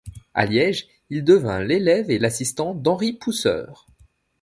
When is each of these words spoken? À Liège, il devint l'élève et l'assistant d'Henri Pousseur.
À 0.33 0.47
Liège, 0.47 0.87
il 1.11 1.23
devint 1.23 1.61
l'élève 1.63 2.09
et 2.09 2.17
l'assistant 2.17 2.73
d'Henri 2.73 3.13
Pousseur. 3.13 3.85